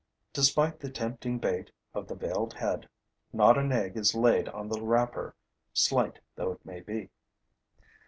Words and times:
Despite 0.33 0.79
the 0.79 0.89
tempting 0.89 1.37
bait 1.37 1.69
of 1.93 2.07
the 2.07 2.15
veiled 2.15 2.55
head, 2.55 2.89
not 3.31 3.55
an 3.55 3.71
egg 3.71 3.95
is 3.95 4.15
laid 4.15 4.49
on 4.49 4.67
the 4.67 4.81
wrapper, 4.81 5.35
slight 5.73 6.17
though 6.35 6.51
it 6.53 6.65
may 6.65 6.79
be. 6.79 7.11